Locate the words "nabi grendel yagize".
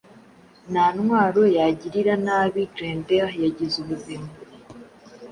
2.25-3.75